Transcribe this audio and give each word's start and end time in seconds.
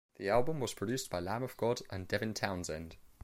The 0.15 0.29
album 0.29 0.59
was 0.59 0.73
produced 0.73 1.11
by 1.11 1.19
Lamb 1.19 1.43
of 1.43 1.55
God 1.57 1.81
and 1.91 2.07
Devin 2.07 2.33
Townsend. 2.33 2.95